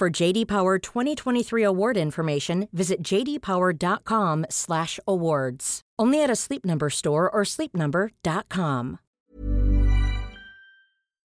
[0.00, 5.80] For JD Power 2023 award information, visit jdpower.com/awards.
[5.98, 8.98] Only at a Sleep Number store or sleepnumber.com.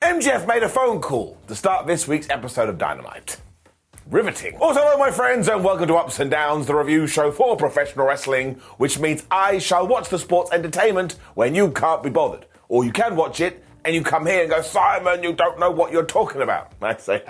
[0.03, 3.41] MJF made a phone call to start this week's episode of Dynamite.
[4.11, 4.57] Riveting.
[4.57, 8.05] Also, hello, my friends, and welcome to Ups and Downs, the review show for professional
[8.05, 12.45] wrestling, which means I shall watch the sports entertainment when you can't be bothered.
[12.69, 15.71] Or you can watch it and you come here and go, Simon, you don't know
[15.71, 16.73] what you're talking about.
[16.81, 17.23] I say,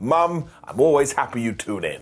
[0.00, 2.00] Mum, I'm always happy you tune in.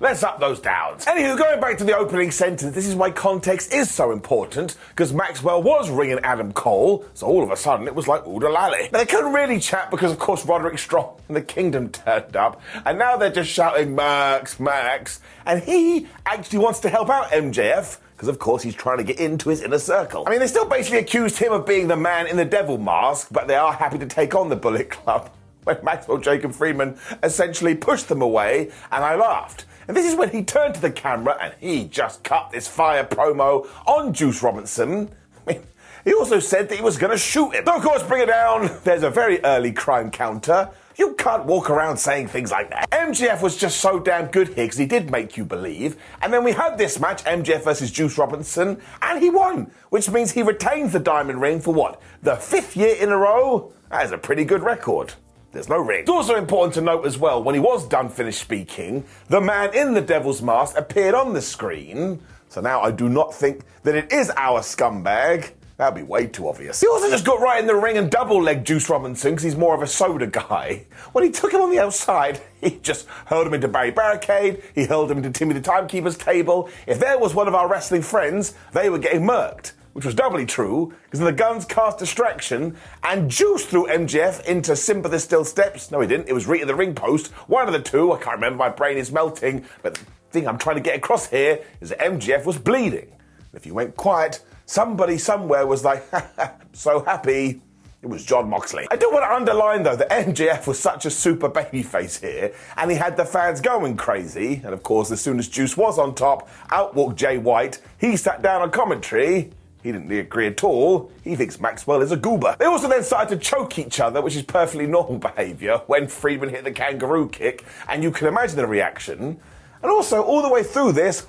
[0.00, 1.06] Let's up those downs.
[1.06, 5.12] Anywho, going back to the opening sentence, this is why context is so important, because
[5.12, 8.22] Maxwell was ringing Adam Cole, so all of a sudden it was like.
[8.24, 12.62] But they couldn't really chat because, of course, Roderick Strong and the Kingdom turned up,
[12.84, 17.98] and now they're just shouting Max, Max, and he actually wants to help out MJF
[18.18, 20.24] because of course he's trying to get into his inner circle.
[20.26, 23.28] I mean, they still basically accused him of being the man in the devil mask,
[23.30, 25.30] but they are happy to take on the Bullet Club.
[25.64, 29.66] When Maxwell Jacob Friedman essentially pushed them away, and I laughed.
[29.86, 33.04] And this is when he turned to the camera and he just cut this fire
[33.04, 35.10] promo on Juice Robinson.
[35.46, 35.62] I mean,
[36.08, 37.66] he also said that he was going to shoot him.
[37.66, 38.70] So, of course, bring it down.
[38.82, 40.70] There's a very early crime counter.
[40.96, 42.88] You can't walk around saying things like that.
[42.90, 45.98] MJF was just so damn good here because he did make you believe.
[46.22, 50.30] And then we had this match, MJF versus Juice Robinson, and he won, which means
[50.30, 52.00] he retains the diamond ring for what?
[52.22, 53.70] The fifth year in a row?
[53.90, 55.12] That is a pretty good record.
[55.52, 56.00] There's no ring.
[56.00, 59.74] It's also important to note as well, when he was done finished speaking, the man
[59.74, 62.20] in the devil's mask appeared on the screen.
[62.48, 65.52] So now I do not think that it is our scumbag.
[65.78, 66.80] That'd be way too obvious.
[66.80, 69.56] He also just got right in the ring and double legged Juice Robinson because he's
[69.56, 70.86] more of a soda guy.
[71.12, 74.86] When he took him on the outside, he just hurled him into Barry Barricade, he
[74.86, 76.68] hurled him into Timmy the Timekeeper's table.
[76.88, 80.46] If there was one of our wrestling friends, they were getting murked which was doubly
[80.46, 85.90] true, because the Gunns cast distraction, and Juice threw MJF into Sympathy Still Steps.
[85.90, 86.28] No, he didn't.
[86.28, 87.32] It was Rita the ring post.
[87.48, 88.12] One of the two.
[88.12, 88.58] I can't remember.
[88.58, 89.64] My brain is melting.
[89.82, 93.10] But the thing I'm trying to get across here is that MJF was bleeding.
[93.54, 96.04] If you went quiet, somebody somewhere was like,
[96.72, 97.60] so happy.
[98.00, 98.86] It was Jon Moxley.
[98.92, 102.90] I do want to underline though that MJF was such a super babyface here, and
[102.90, 104.60] he had the fans going crazy.
[104.64, 107.80] And of course, as soon as Juice was on top, out walked Jay White.
[107.98, 109.50] He sat down on commentary
[109.82, 111.10] he didn't agree at all.
[111.22, 112.56] He thinks Maxwell is a goober.
[112.58, 116.50] They also then started to choke each other, which is perfectly normal behaviour when Friedman
[116.50, 119.38] hit the kangaroo kick, and you can imagine the reaction.
[119.80, 121.24] And also, all the way through this,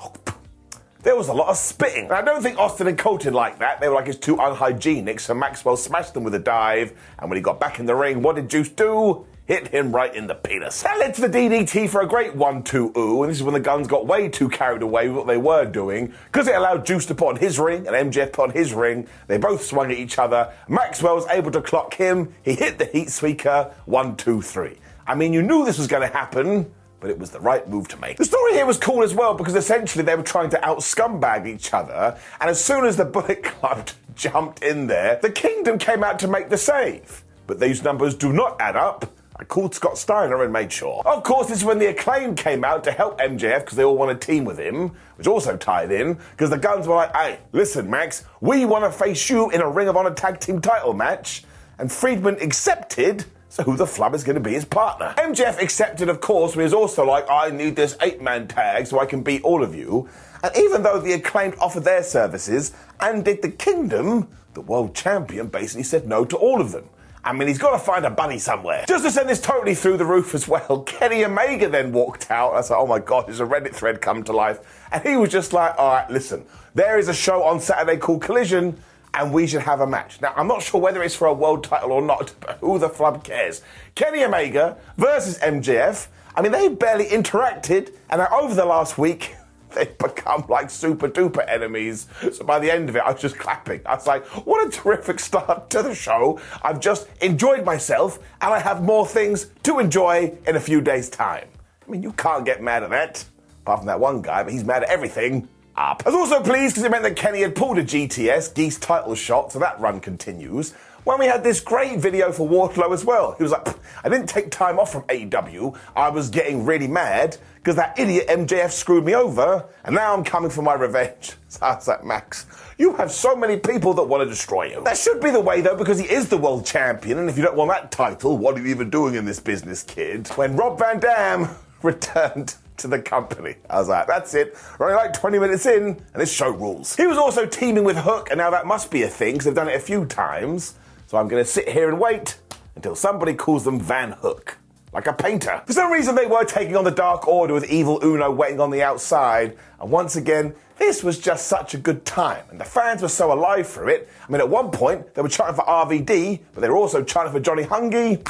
[1.03, 2.11] there was a lot of spitting.
[2.11, 3.79] I don't think Austin and Colton like that.
[3.79, 6.93] They were like, it's too unhygienic, so Maxwell smashed them with a dive.
[7.17, 9.25] And when he got back in the ring, what did Juice do?
[9.49, 10.83] hit him right in the penis.
[10.83, 13.55] That led to the DDT for a great 1 2 ooh, and this is when
[13.55, 16.85] the Gunns got way too carried away with what they were doing, because it allowed
[16.85, 19.07] Juice to put on his ring and MJF put on his ring.
[19.25, 20.53] They both swung at each other.
[20.67, 22.31] Maxwell was able to clock him.
[22.43, 24.77] He hit the heat seeker 1 2 3.
[25.07, 27.87] I mean, you knew this was going to happen but it was the right move
[27.89, 28.17] to make.
[28.17, 31.47] The story here was cool as well because essentially they were trying to out scumbag
[31.47, 36.03] each other, and as soon as the Bullet Club jumped in there, the Kingdom came
[36.03, 37.23] out to make the save.
[37.47, 41.01] But these numbers do not add up, I called Scott Steiner and made sure.
[41.05, 43.95] Of course, this is when the acclaim came out to help MJF because they all
[43.95, 47.39] want to team with him, which also tied in because the Gunns were like, hey,
[47.53, 50.93] listen, Max, we want to face you in a Ring of Honor tag team title
[50.93, 51.45] match.
[51.77, 53.23] And Friedman accepted.
[53.51, 55.15] So who the flub is going to be his partner?
[55.17, 59.07] MJF accepted, of course, but he's also like, I need this eight-man tag so I
[59.07, 60.07] can beat all of you.
[60.43, 65.47] And even though the acclaimed offered their services, and did the Kingdom, the world champion
[65.47, 66.87] basically said no to all of them.
[67.23, 68.85] I mean, he's got to find a buddy somewhere.
[68.87, 72.53] Just to send this totally through the roof as well, Kenny Omega then walked out.
[72.53, 74.59] I said, oh my God, there's a Reddit thread come to life.
[74.91, 76.45] And he was just like, all right, listen,
[76.75, 78.81] there is a show on Saturday called Collision,
[79.19, 80.21] and we should have a match.
[80.21, 82.87] Now, I'm not sure whether it's for a world title or not, but who the
[82.87, 83.61] flub cares?
[83.93, 86.07] Kenny Omega versus MJF.
[86.35, 89.35] I mean, they barely interacted, and over the last week,
[89.75, 92.07] they've become like super duper enemies.
[92.31, 93.81] So by the end of it, I was just clapping.
[93.85, 96.39] I was like, what a terrific start to the show.
[96.63, 101.09] I've just enjoyed myself, and I have more things to enjoy in a few days'
[101.09, 101.47] time.
[101.85, 103.25] I mean, you can't get mad at that.
[103.63, 105.49] Apart from that one guy, but he's mad at everything.
[105.79, 106.03] Up.
[106.05, 109.15] I was also pleased because it meant that Kenny had pulled a GTS, Geese title
[109.15, 110.73] shot, so that run continues
[111.05, 113.33] when we had this great video for Wardlow as well.
[113.37, 113.65] He was like,
[114.03, 115.77] I didn't take time off from AEW.
[115.95, 120.25] I was getting really mad because that idiot MJF screwed me over, and now I'm
[120.25, 121.33] coming for my revenge.
[121.49, 122.45] So I was like, Max,
[122.77, 124.83] you have so many people that want to destroy you.
[124.83, 127.43] That should be the way, though, because he is the world champion, and if you
[127.43, 130.27] don't want that title, what are you even doing in this business, kid?
[130.35, 131.49] When Rob Van Dam
[131.81, 133.55] returned to the company.
[133.69, 134.55] I was like, that's it.
[134.77, 136.95] We're only like 20 minutes in, and this show rules.
[136.95, 139.55] He was also teaming with Hook, and now that must be a thing, because they've
[139.55, 140.75] done it a few times.
[141.07, 142.37] So I'm going to sit here and wait
[142.75, 144.57] until somebody calls them Van Hook.
[144.91, 145.61] Like a painter.
[145.67, 148.71] For some reason, they were taking on the Dark Order with Evil Uno waiting on
[148.71, 149.55] the outside.
[149.79, 152.43] And once again, this was just such a good time.
[152.49, 154.09] And the fans were so alive for it.
[154.27, 157.33] I mean, at one point, they were chanting for RVD, but they were also chanting
[157.33, 158.27] for Johnny Hungy.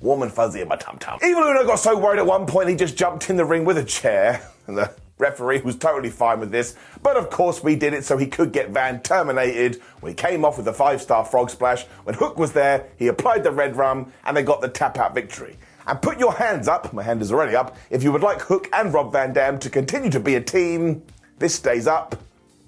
[0.00, 1.18] Warm and fuzzy in my tum tum.
[1.22, 3.78] Evil Uno got so worried at one point, he just jumped in the ring with
[3.78, 4.42] a chair.
[4.66, 6.76] And the referee was totally fine with this.
[7.02, 9.80] But of course, we did it so he could get Van terminated.
[10.00, 11.86] We came off with a five star frog splash.
[12.04, 15.56] When Hook was there, he applied the Redrum and they got the tap out victory.
[15.88, 18.68] And put your hands up, my hand is already up, if you would like Hook
[18.72, 21.02] and Rob Van Dam to continue to be a team.
[21.38, 22.16] This stays up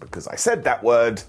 [0.00, 1.22] because I said that word.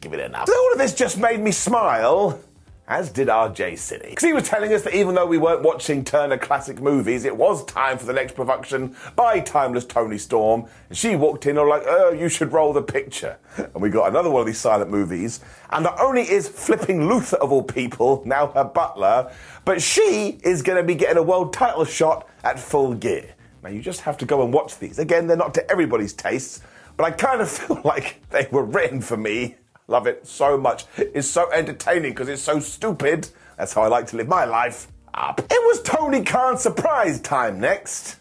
[0.00, 0.48] Give it enough.
[0.48, 2.40] So all of this just made me smile
[2.88, 4.08] as did RJ City.
[4.08, 7.36] Because he was telling us that even though we weren't watching Turner classic movies, it
[7.36, 10.64] was time for the next production by Timeless Toni Storm.
[10.88, 13.38] And she walked in all like, oh, you should roll the picture.
[13.58, 15.40] And we got another one of these silent movies.
[15.70, 19.30] And not only is Flipping Luther, of all people, now her butler,
[19.64, 23.34] but she is going to be getting a world title shot at full gear.
[23.62, 24.98] Now, you just have to go and watch these.
[24.98, 26.62] Again, they're not to everybody's tastes,
[26.96, 29.56] but I kind of feel like they were written for me
[29.90, 30.84] Love it so much.
[30.98, 33.30] It's so entertaining because it's so stupid.
[33.56, 34.88] That's how I like to live my life.
[35.14, 35.40] Up.
[35.40, 38.16] It was Tony Khan's surprise time next.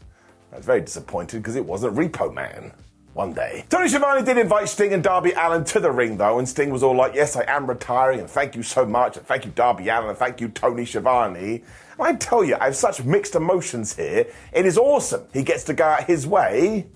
[0.54, 2.72] I was very disappointed because it wasn't Repo Man.
[3.14, 3.66] One day.
[3.70, 6.84] Tony Schiavone did invite Sting and Darby Allin to the ring though, and Sting was
[6.84, 9.90] all like, Yes, I am retiring, and thank you so much, and thank you, Darby
[9.90, 11.64] Allin, and thank you, Tony Schiavone.
[11.98, 14.28] And I tell you, I have such mixed emotions here.
[14.54, 15.24] It is awesome.
[15.34, 16.88] He gets to go out his way,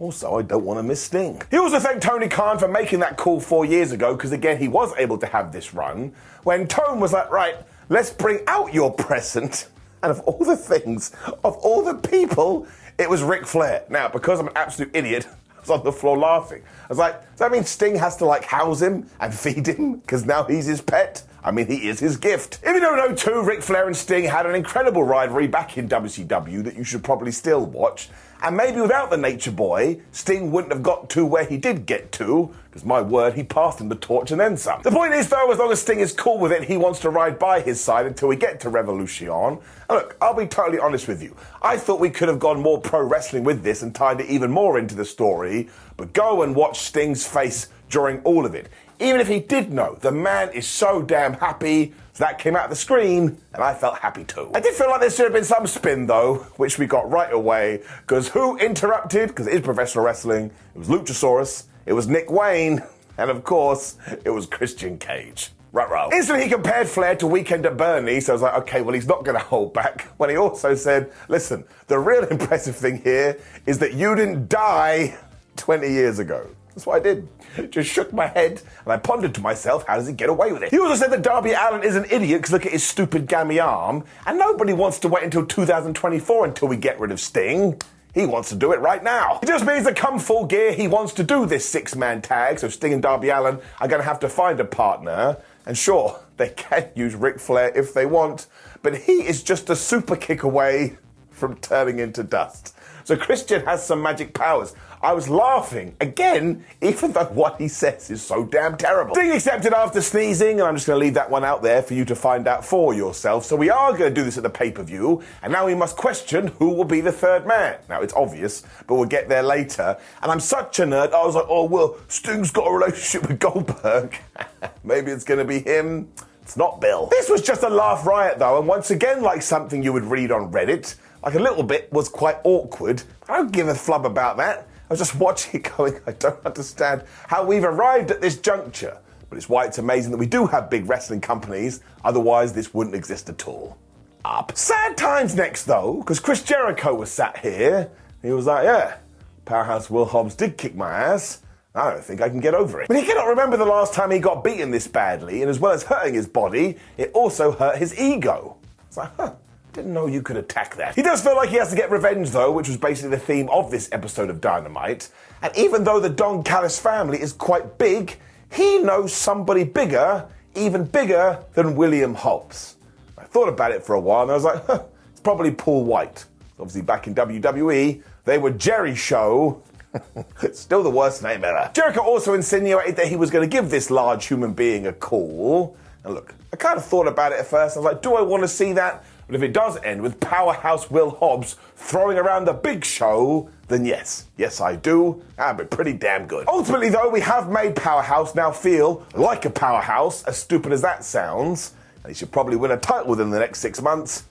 [0.00, 1.42] also, I don't want to miss Sting.
[1.50, 4.66] He also thanked Tony Khan for making that call four years ago, because again, he
[4.66, 6.12] was able to have this run
[6.42, 7.56] when Tone was like, right,
[7.90, 9.68] let's bring out your present.
[10.02, 11.14] And of all the things,
[11.44, 12.66] of all the people,
[12.96, 13.84] it was Ric Flair.
[13.90, 16.62] Now, because I'm an absolute idiot, I was on the floor laughing.
[16.84, 19.96] I was like, does that mean Sting has to like house him and feed him
[19.96, 21.22] because now he's his pet?
[21.44, 22.60] I mean, he is his gift.
[22.62, 25.86] If you don't know too, Ric Flair and Sting had an incredible rivalry back in
[25.86, 28.08] WCW that you should probably still watch.
[28.42, 32.10] And maybe without the Nature Boy, Sting wouldn't have got to where he did get
[32.12, 34.80] to, because my word, he passed him the torch and then some.
[34.82, 37.10] The point is, though, as long as Sting is cool with it, he wants to
[37.10, 39.28] ride by his side until we get to Revolution.
[39.28, 39.58] And
[39.90, 41.36] look, I'll be totally honest with you.
[41.60, 44.50] I thought we could have gone more pro wrestling with this and tied it even
[44.50, 48.68] more into the story, but go and watch Sting's face during all of it.
[49.00, 52.70] Even if he did know, the man is so damn happy that came out of
[52.70, 54.50] the screen, and I felt happy too.
[54.54, 57.32] I did feel like there should have been some spin though, which we got right
[57.32, 59.28] away, because who interrupted?
[59.28, 60.50] Because it is professional wrestling.
[60.74, 62.82] It was Luchasaurus, it was Nick Wayne,
[63.18, 65.50] and of course, it was Christian Cage.
[65.72, 66.12] Right, right.
[66.12, 69.06] Instantly, he compared Flair to Weekend at Bernie, so I was like, okay, well, he's
[69.06, 70.08] not going to hold back.
[70.18, 75.16] When he also said, listen, the real impressive thing here is that you didn't die
[75.56, 76.46] 20 years ago.
[76.74, 77.28] That's what I did.
[77.70, 80.62] Just shook my head and I pondered to myself, how does he get away with
[80.62, 80.70] it?
[80.70, 83.58] He also said that Darby Allin is an idiot because look at his stupid gammy
[83.58, 87.80] arm, and nobody wants to wait until 2024 until we get rid of Sting.
[88.14, 89.38] He wants to do it right now.
[89.42, 92.58] It just means that come full gear, he wants to do this six man tag,
[92.58, 95.36] so Sting and Darby Allin are going to have to find a partner.
[95.66, 98.46] And sure, they can use Ric Flair if they want,
[98.82, 100.98] but he is just a super kick away
[101.30, 102.74] from turning into dust.
[103.04, 104.74] So Christian has some magic powers.
[105.02, 109.14] I was laughing again, even though what he says is so damn terrible.
[109.14, 111.94] Sting accepted after sneezing, and I'm just going to leave that one out there for
[111.94, 113.46] you to find out for yourself.
[113.46, 115.74] So we are going to do this at the pay per view, and now we
[115.74, 117.78] must question who will be the third man.
[117.88, 119.96] Now it's obvious, but we'll get there later.
[120.22, 123.38] And I'm such a nerd, I was like, oh, well, Sting's got a relationship with
[123.38, 124.18] Goldberg.
[124.84, 126.08] Maybe it's going to be him.
[126.42, 127.06] It's not Bill.
[127.06, 130.30] This was just a laugh riot, though, and once again, like something you would read
[130.30, 133.02] on Reddit, like a little bit was quite awkward.
[133.30, 134.66] I don't give a flub about that.
[134.90, 138.98] I was just watching it going, I don't understand how we've arrived at this juncture.
[139.28, 142.96] But it's why it's amazing that we do have big wrestling companies, otherwise, this wouldn't
[142.96, 143.78] exist at all.
[144.24, 144.50] up.
[144.56, 147.90] Sad times next, though, because Chris Jericho was sat here.
[148.22, 148.96] He was like, yeah,
[149.44, 151.42] Powerhouse Will Hobbs did kick my ass.
[151.76, 152.88] I don't think I can get over it.
[152.88, 155.70] But he cannot remember the last time he got beaten this badly, and as well
[155.70, 158.56] as hurting his body, it also hurt his ego.
[158.88, 159.34] It's like, huh,
[159.72, 160.94] didn't know you could attack that.
[160.94, 163.48] He does feel like he has to get revenge, though, which was basically the theme
[163.50, 165.08] of this episode of Dynamite.
[165.42, 168.18] And even though the Don Callis family is quite big,
[168.52, 172.76] he knows somebody bigger, even bigger than William Hobbs.
[173.16, 175.84] I thought about it for a while, and I was like, huh, it's probably Paul
[175.84, 176.24] White.
[176.58, 179.62] Obviously, back in WWE, they were Jeri-Show
[180.52, 181.70] Still the worst name ever.
[181.74, 185.76] Jericho also insinuated that he was going to give this large human being a call.
[186.04, 187.76] And look, I kind of thought about it at first.
[187.76, 189.04] I was like, do I want to see that?
[189.30, 193.84] But if it does end with powerhouse Will Hobbs throwing around the big show, then
[193.84, 195.22] yes, yes, I do.
[195.36, 196.48] That'd be pretty damn good.
[196.48, 201.04] Ultimately, though, we have made Powerhouse now feel like a powerhouse, as stupid as that
[201.04, 201.74] sounds.
[202.02, 204.24] And he should probably win a title within the next six months.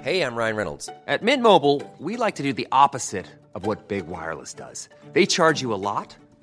[0.00, 0.88] Hey, I'm Ryan Reynolds.
[1.06, 4.88] At Mint Mobile, we like to do the opposite of what Big Wireless does.
[5.12, 6.16] They charge you a lot,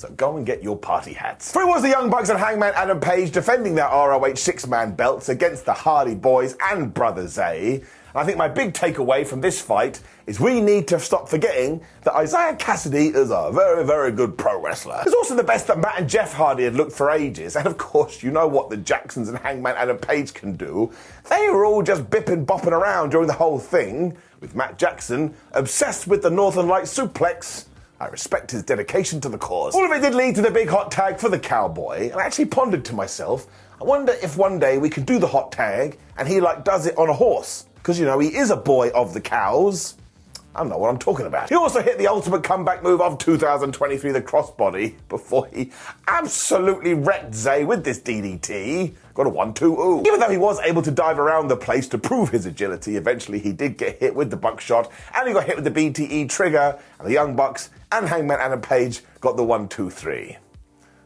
[0.00, 1.54] So go and get your party hats.
[1.54, 5.28] It was the Young Bucks and Hangman Adam Page defending their ROH six man belts
[5.28, 7.82] against the Hardy Boys and Brother Zay.
[8.14, 12.18] I think my big takeaway from this fight is we need to stop forgetting that
[12.18, 15.02] Isiah Kassidy is a very, very good pro wrestler.
[15.04, 17.54] He's also the best that Matt and Jeff Hardy had looked for ages.
[17.54, 20.90] And of course, you know what the Jacksons and Hangman Adam Page can do.
[21.28, 26.06] They were all just bipping bopping around during the whole thing, with Matt Jackson obsessed
[26.06, 27.66] with the Northern Light suplex.
[28.00, 29.74] I respect his dedication to the cause.
[29.74, 32.24] All of it did lead to the big hot tag for the cowboy, and I
[32.24, 33.46] actually pondered to myself,
[33.78, 36.86] I wonder if one day we can do the hot tag and he like does
[36.86, 37.66] it on a horse.
[37.74, 39.96] Because you know, he is a boy of the cows.
[40.54, 41.48] I don't know what I'm talking about.
[41.48, 45.70] He also hit the ultimate comeback move of 2023, the crossbody, before he
[46.08, 48.94] absolutely wrecked Zay with this DDT.
[49.14, 50.02] Got a 1 2 ooh.
[50.04, 53.38] Even though he was able to dive around the place to prove his agility, eventually
[53.38, 56.76] he did get hit with the buckshot, and he got hit with the BTE trigger,
[56.98, 60.36] and the Young Bucks and Hangman Adam Page got the 1 2 3.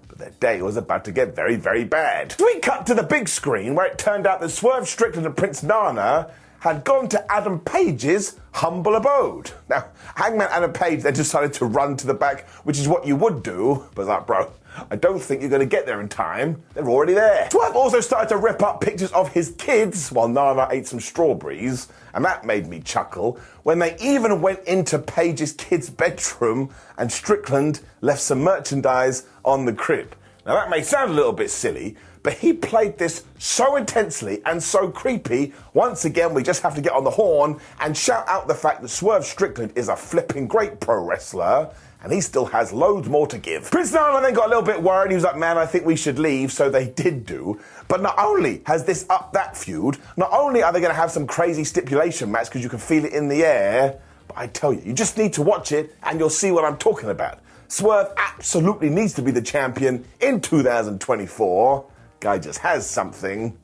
[0.09, 2.33] But their day was about to get very, very bad.
[2.33, 5.37] So we cut to the big screen where it turned out that Swerve Strickland and
[5.37, 6.31] Prince Nana
[6.65, 9.51] had gone to Adam Page's humble abode.
[9.69, 13.17] Now, Hangman Adam Page then decided to run to the back, which is what you
[13.17, 14.51] would do, but like, bro,
[14.91, 16.63] I don't think you're going to get there in time.
[16.73, 17.51] They're already there.
[17.51, 21.89] Swerve also started to rip up pictures of his kids while Nana ate some strawberries,
[22.15, 27.81] and that made me chuckle when they even went into Page's kid's bedroom and Strickland
[28.01, 30.17] left some merchandise on the crib.
[30.47, 34.61] Now, that may sound a little bit silly, but he played this so intensely and
[34.61, 35.53] so creepy.
[35.75, 38.81] Once again, we just have to get on the horn and shout out the fact
[38.81, 41.71] that Swerve Strickland is a flipping great pro wrestler.
[42.03, 43.71] And he still has loads more to give.
[43.71, 45.11] Prince Nana then got a little bit worried.
[45.11, 46.53] He was like, man, I think we should leave.
[46.53, 47.61] So they did do.
[47.89, 51.11] But not only has this up that feud, not only are they going to have
[51.11, 54.73] some crazy stipulation match because you can feel it in the air, but I tell
[54.73, 57.41] you, you just need to watch it and you'll see what I'm talking about.
[57.69, 61.87] Swerve absolutely needs to be the champion in 2024
[62.25, 63.57] guy just has something,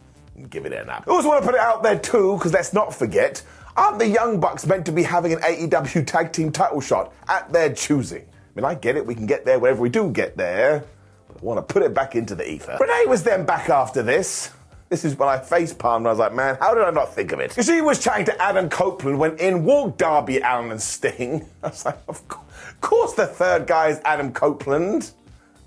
[0.50, 1.04] give it an up.
[1.08, 3.42] I also want to put it out there too, because let's not forget,
[3.74, 7.50] Aren't the Young Bucks meant to be having an AEW tag team title shot at
[7.50, 8.20] their choosing?
[8.20, 10.84] I mean, I get it, we can get there whenever we do get there,
[11.26, 12.76] but I want to put it back into the ether.
[12.78, 14.50] Renee was then back after this.
[14.90, 16.06] This is when I face palmed.
[16.06, 17.54] I was like, man, how did I not think of it?
[17.64, 21.46] She was chatting to Adam Copeland when in walked Darby Allin and Sting.
[21.62, 22.22] I was like, of
[22.82, 25.12] course, the third guy is Adam Copeland.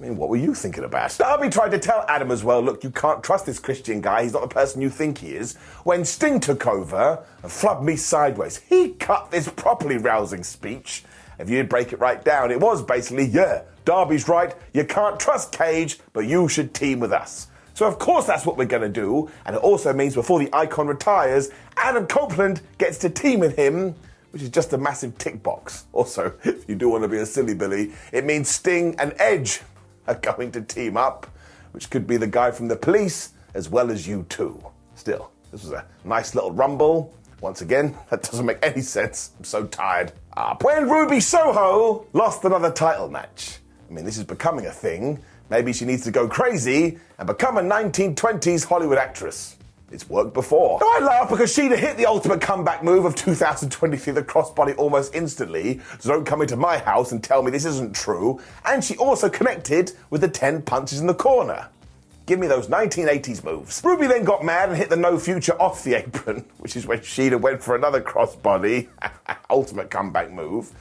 [0.03, 1.17] I mean, what were you thinking about?
[1.17, 4.23] Darby tried to tell Adam as well, look, you can't trust this Christian guy.
[4.23, 5.55] He's not the person you think he is.
[5.85, 11.05] When Sting took over and flubbed me sideways, he cut this properly rousing speech.
[11.39, 14.53] If you'd break it right down, it was basically, yeah, Darby's right.
[14.73, 17.47] You can't trust Cage, but you should team with us.
[17.73, 19.31] So, of course, that's what we're going to do.
[19.45, 23.95] And it also means before the icon retires, Adam Copeland gets to team with him,
[24.31, 25.85] which is just a massive tick box.
[25.93, 29.61] Also, if you do want to be a silly Billy, it means Sting and Edge
[30.07, 31.27] are going to team up,
[31.71, 34.71] which could be the guy from the police as well as U2.
[34.95, 37.13] Still, this was a nice little rumble.
[37.41, 39.31] Once again, that doesn't make any sense.
[39.37, 40.13] I'm so tired.
[40.35, 43.59] Ah, when Ruby Soho lost another title match.
[43.89, 45.21] I mean, this is becoming a thing.
[45.49, 49.57] Maybe she needs to go crazy and become a 1920s Hollywood actress.
[49.93, 50.79] It's worked before.
[50.81, 55.13] Now, I laugh because Shida hit the ultimate comeback move of 2023, the crossbody, almost
[55.13, 55.81] instantly.
[55.99, 58.41] So don't come into my house and tell me this isn't true.
[58.65, 61.69] And she also connected with the 10 punches in the corner.
[62.25, 63.81] Give me those 1980s moves.
[63.83, 66.99] Ruby then got mad and hit the no future off the apron, which is when
[66.99, 68.87] Shida went for another crossbody,
[69.49, 70.71] ultimate comeback move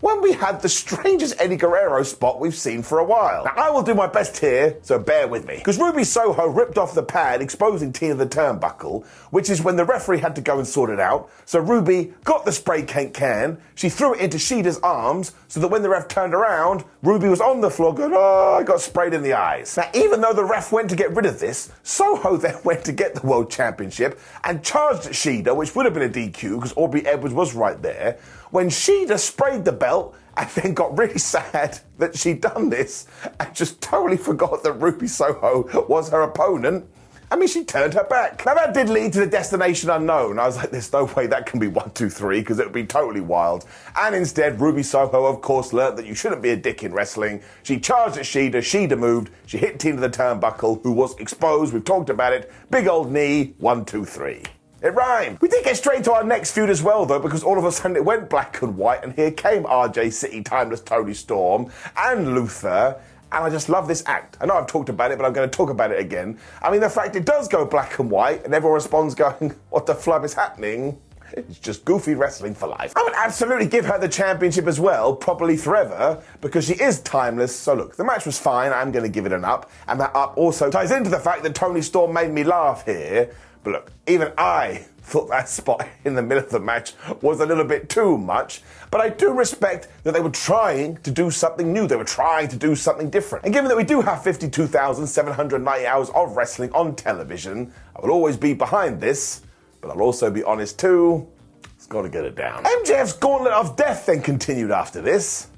[0.00, 3.44] when we had the strangest Eddie Guerrero spot we've seen for a while.
[3.44, 5.56] Now, I will do my best here, so bear with me.
[5.56, 9.84] Because Ruby Soho ripped off the pad, exposing Tina the turnbuckle, which is when the
[9.84, 11.30] referee had to go and sort it out.
[11.44, 15.68] So Ruby got the spray paint can, she threw it into Shida's arms, so that
[15.68, 19.14] when the ref turned around, Ruby was on the floor going, oh, I got sprayed
[19.14, 19.76] in the eyes.
[19.76, 22.92] Now, even though the ref went to get rid of this, Soho then went to
[22.92, 26.74] get the World Championship and charged at Shida, which would have been a DQ because
[26.76, 28.18] Aubrey Edwards was right there
[28.50, 33.06] when Shida sprayed the belt and then got really sad that she'd done this
[33.40, 36.86] and just totally forgot that Ruby Soho was her opponent.
[37.28, 38.46] I mean, she turned her back.
[38.46, 40.38] Now, that did lead to the destination unknown.
[40.38, 42.72] I was like, there's no way that can be one, two, three, because it would
[42.72, 43.64] be totally wild.
[43.96, 47.42] And instead, Ruby Soho, of course, learnt that you shouldn't be a dick in wrestling.
[47.64, 51.74] She charged at Shida, Shida moved, she hit Tina the turnbuckle, who was exposed.
[51.74, 52.52] We've talked about it.
[52.70, 54.44] Big old knee, one, two, three.
[54.82, 55.40] It rhymed.
[55.40, 57.72] We did get straight to our next feud as well, though, because all of a
[57.72, 62.34] sudden it went black and white, and here came RJ City, Timeless Toni Storm, and
[62.34, 63.00] Luther.
[63.32, 64.36] And I just love this act.
[64.38, 66.38] I know I've talked about it, but I'm going to talk about it again.
[66.60, 69.86] I mean, the fact it does go black and white, and everyone responds going, What
[69.86, 70.98] the flub is happening?
[71.32, 72.92] It's just goofy wrestling for life.
[72.96, 77.56] I would absolutely give her the championship as well, probably forever, because she is timeless.
[77.56, 78.72] So look, the match was fine.
[78.72, 79.70] I'm going to give it an up.
[79.88, 83.34] And that up also ties into the fact that Toni Storm made me laugh here.
[83.66, 87.46] But look, even I thought that spot in the middle of the match was a
[87.46, 88.62] little bit too much.
[88.92, 91.88] But I do respect that they were trying to do something new.
[91.88, 93.44] They were trying to do something different.
[93.44, 98.36] And given that we do have 52,790 hours of wrestling on television, I will always
[98.36, 99.42] be behind this.
[99.80, 101.26] But I'll also be honest too,
[101.74, 102.62] it's got to get it down.
[102.62, 105.48] MJF's gauntlet of death then continued after this.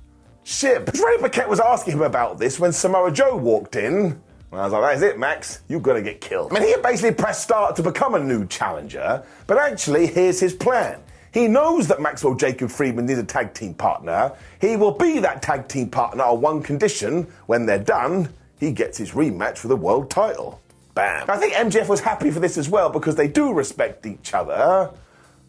[0.45, 0.89] Ship.
[0.95, 4.23] Ray Paquette was asking him about this when Samoa Joe walked in.
[4.51, 5.61] And I was like, that is it, Max.
[5.69, 6.51] You're going to get killed.
[6.51, 10.41] I mean, he had basically pressed start to become a new challenger, but actually, here's
[10.41, 11.01] his plan.
[11.33, 14.33] He knows that Maxwell Jacob Friedman needs a tag team partner.
[14.61, 17.27] He will be that tag team partner on one condition.
[17.47, 20.61] When they're done, he gets his rematch for the world title.
[20.95, 21.29] Bam.
[21.29, 24.91] I think MJF was happy for this as well because they do respect each other.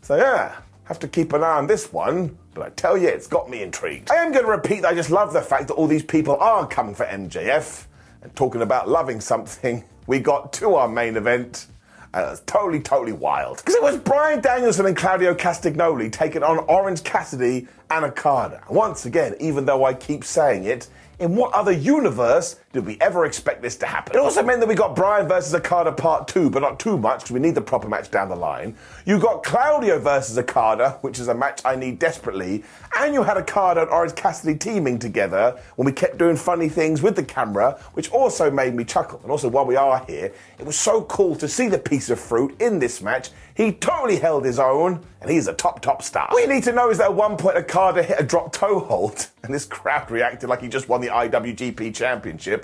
[0.02, 2.38] So, yeah, have to keep an eye on this one.
[2.54, 4.12] But I tell you, it's got me intrigued.
[4.12, 6.36] I am going to repeat that I just love the fact that all these people
[6.38, 7.86] are coming for MJF.
[8.22, 11.68] And talking about loving something, we got to our main event.
[12.14, 13.58] And it was totally, totally wild.
[13.58, 18.64] Because it was Bryan Danielson and Claudio Castagnoli taking on Orange Cassidy and Okada.
[18.68, 20.88] Once again, even though I keep saying it,
[21.20, 24.16] in what other universe did we ever expect this to happen?
[24.16, 27.22] It also meant that we got Bryan versus Okada part two, but not too much
[27.22, 28.76] because we need the proper match down the line.
[29.08, 32.64] You got Claudio versus Okada, which is a match I need desperately,
[33.00, 37.02] and you had Okada and Orange Cassidy teaming together when we kept doing funny things
[37.02, 39.20] with the camera, which also made me chuckle.
[39.24, 42.20] And also, while we are here, it was so cool to see the piece of
[42.20, 43.32] fruit in this match.
[43.56, 46.30] He totally held his own, and he's a top, top star.
[46.32, 48.80] All you need to know is that at one point Okada hit a drop toe
[48.80, 52.59] hold, and this crowd reacted like he just won the IWGP Championship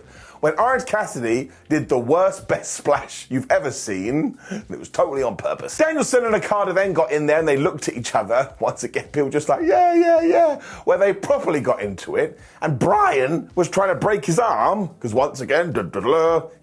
[0.45, 4.37] when Orange Cassidy did the worst best splash you've ever seen.
[4.51, 5.77] it was totally on purpose.
[5.77, 8.53] Danielson and Okada then got in there and they looked at each other.
[8.59, 12.39] Once again, people just like, yeah, yeah, yeah, where they properly got into it.
[12.61, 15.73] And Bryan was trying to break his arm because once again,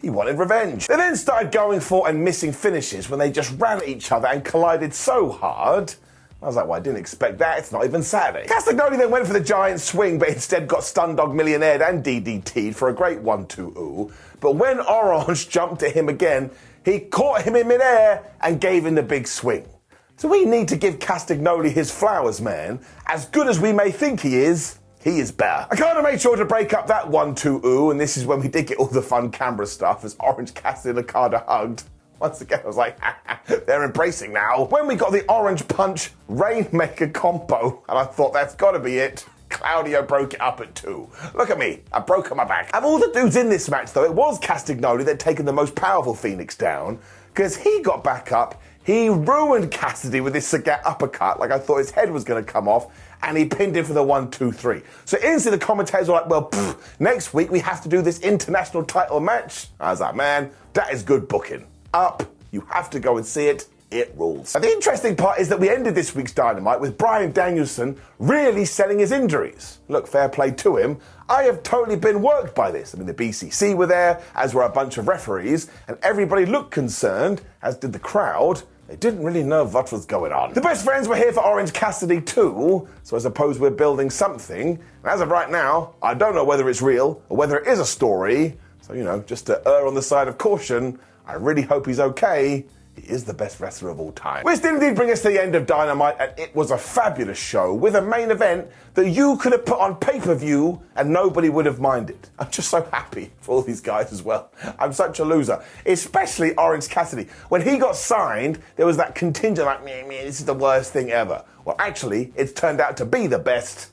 [0.01, 0.87] he wanted revenge.
[0.87, 4.29] They then started going for and missing finishes when they just ran at each other
[4.29, 5.95] and collided so hard
[6.43, 7.59] I was like, well, I didn't expect that.
[7.59, 8.49] It's not even Saturday.
[8.49, 12.89] Castagnoli then went for the giant swing, but instead got Stundog Millionaire and DDT'd for
[12.89, 14.13] a great 1 2 ooh.
[14.41, 16.51] But when Orange jumped at him again,
[16.85, 19.69] he caught him in midair and gave him the big swing.
[20.17, 22.81] So we need to give Castagnoli his flowers, man.
[23.07, 25.69] As good as we may think he is, he is better.
[25.71, 28.27] I kind of made sure to break up that 1 2 ooh, and this is
[28.27, 31.85] when we did get all the fun camera stuff as Orange and Okada hugged.
[32.23, 33.01] Once again, I was like,
[33.67, 34.67] they're embracing now.
[34.67, 38.99] When we got the Orange Punch Rainmaker combo, and I thought that's got to be
[38.99, 39.27] it.
[39.49, 41.11] Claudio broke it up at two.
[41.35, 42.71] Look at me, I broke my back.
[42.77, 45.75] Of all the dudes in this match, though, it was Castagnoli that taken the most
[45.75, 47.01] powerful Phoenix down,
[47.35, 51.79] because he got back up, he ruined Cassidy with his Sagat uppercut, like I thought
[51.79, 52.87] his head was going to come off,
[53.25, 54.83] and he pinned him for the one, two, three.
[55.07, 58.21] So instantly the commentators were like, well, pff, next week we have to do this
[58.21, 59.67] international title match.
[59.81, 62.23] I was like, man, that is good booking up.
[62.51, 63.67] You have to go and see it.
[63.91, 64.55] It rules.
[64.55, 68.65] And the interesting part is that we ended this week's Dynamite with Bryan Danielson really
[68.65, 69.81] selling his injuries.
[69.89, 70.99] Look, fair play to him.
[71.29, 72.95] I have totally been worked by this.
[72.95, 76.71] I mean, the BCC were there, as were a bunch of referees, and everybody looked
[76.71, 78.63] concerned, as did the crowd.
[78.89, 80.55] They didn't really know what was going on.
[80.55, 84.71] The best friends were here for Orange Cassidy too, so I suppose we're building something.
[84.71, 87.79] And as of right now, I don't know whether it's real or whether it is
[87.79, 88.59] a story.
[88.81, 92.01] So, you know, just to err on the side of caution, I really hope he's
[92.01, 92.65] okay.
[92.95, 94.45] He is the best wrestler of all time.
[94.45, 97.39] Which did indeed bring us to the end of Dynamite, and it was a fabulous
[97.39, 101.11] show with a main event that you could have put on pay per view and
[101.11, 102.29] nobody would have minded.
[102.39, 104.51] I'm just so happy for all these guys as well.
[104.79, 107.29] I'm such a loser, especially Orange Cassidy.
[107.49, 110.93] When he got signed, there was that contingent like, meh, meh, this is the worst
[110.93, 111.43] thing ever.
[111.65, 113.92] Well, actually, it's turned out to be the best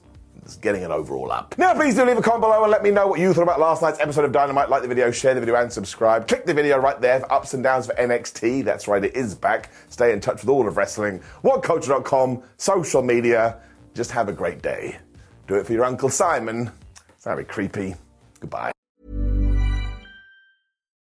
[0.55, 1.55] getting an overall up.
[1.57, 3.59] Now, please do leave a comment below and let me know what you thought about
[3.59, 4.69] last night's episode of Dynamite.
[4.69, 6.27] Like the video, share the video, and subscribe.
[6.27, 8.63] Click the video right there for ups and downs for NXT.
[8.63, 9.71] That's right, it is back.
[9.89, 11.21] Stay in touch with all of wrestling.
[11.43, 13.59] WhatCulture.com, social media.
[13.93, 14.97] Just have a great day.
[15.47, 16.71] Do it for your Uncle Simon.
[17.09, 17.95] It's very creepy.
[18.39, 18.71] Goodbye.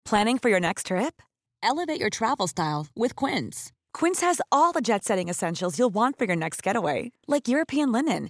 [0.06, 1.22] Planning for your next trip?
[1.64, 3.72] Elevate your travel style with Quince.
[3.94, 7.92] Quince has all the jet setting essentials you'll want for your next getaway, like European
[7.92, 8.30] linen